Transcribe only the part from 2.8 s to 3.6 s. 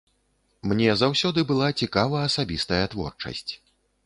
творчасць.